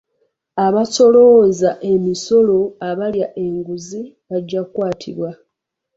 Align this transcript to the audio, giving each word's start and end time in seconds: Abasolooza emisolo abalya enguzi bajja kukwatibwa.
Abasolooza 0.65 1.71
emisolo 1.91 2.57
abalya 2.89 3.27
enguzi 3.45 4.01
bajja 4.29 4.61
kukwatibwa. 4.65 5.29